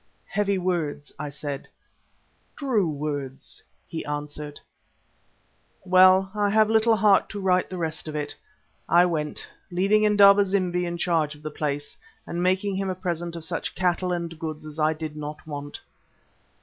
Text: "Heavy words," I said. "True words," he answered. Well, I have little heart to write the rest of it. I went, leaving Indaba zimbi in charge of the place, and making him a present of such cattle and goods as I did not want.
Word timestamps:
"Heavy 0.25 0.57
words," 0.57 1.11
I 1.19 1.29
said. 1.29 1.67
"True 2.55 2.89
words," 2.89 3.61
he 3.87 4.03
answered. 4.03 4.59
Well, 5.85 6.31
I 6.33 6.49
have 6.49 6.71
little 6.71 6.95
heart 6.95 7.29
to 7.29 7.39
write 7.39 7.69
the 7.69 7.77
rest 7.77 8.07
of 8.07 8.15
it. 8.15 8.33
I 8.89 9.05
went, 9.05 9.47
leaving 9.69 10.03
Indaba 10.03 10.43
zimbi 10.43 10.85
in 10.87 10.97
charge 10.97 11.35
of 11.35 11.43
the 11.43 11.51
place, 11.51 11.95
and 12.25 12.41
making 12.41 12.77
him 12.77 12.89
a 12.89 12.95
present 12.95 13.35
of 13.35 13.43
such 13.45 13.75
cattle 13.75 14.11
and 14.11 14.39
goods 14.39 14.65
as 14.65 14.79
I 14.79 14.93
did 14.93 15.15
not 15.15 15.45
want. 15.45 15.79